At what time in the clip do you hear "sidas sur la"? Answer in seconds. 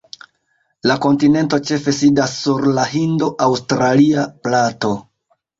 1.97-2.87